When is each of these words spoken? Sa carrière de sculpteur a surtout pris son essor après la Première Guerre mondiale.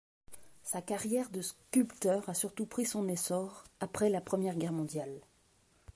Sa 0.63 0.81
carrière 0.81 1.29
de 1.29 1.43
sculpteur 1.43 2.27
a 2.27 2.33
surtout 2.33 2.65
pris 2.65 2.87
son 2.87 3.07
essor 3.07 3.65
après 3.79 4.09
la 4.09 4.19
Première 4.19 4.55
Guerre 4.55 4.73
mondiale. 4.73 5.21